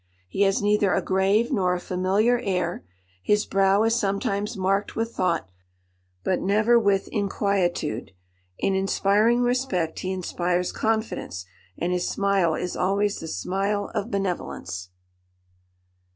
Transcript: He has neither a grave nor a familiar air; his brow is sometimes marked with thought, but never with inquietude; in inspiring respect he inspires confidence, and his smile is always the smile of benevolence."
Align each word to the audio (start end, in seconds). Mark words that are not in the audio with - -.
He 0.27 0.41
has 0.41 0.63
neither 0.63 0.93
a 0.95 1.01
grave 1.03 1.51
nor 1.51 1.75
a 1.75 1.79
familiar 1.79 2.39
air; 2.39 2.83
his 3.21 3.45
brow 3.45 3.83
is 3.83 3.93
sometimes 3.93 4.57
marked 4.57 4.95
with 4.95 5.13
thought, 5.13 5.51
but 6.23 6.41
never 6.41 6.79
with 6.79 7.07
inquietude; 7.09 8.09
in 8.57 8.73
inspiring 8.73 9.41
respect 9.43 9.99
he 9.99 10.11
inspires 10.11 10.71
confidence, 10.71 11.45
and 11.77 11.93
his 11.93 12.09
smile 12.09 12.55
is 12.55 12.75
always 12.75 13.19
the 13.19 13.27
smile 13.27 13.91
of 13.93 14.09
benevolence." 14.09 14.89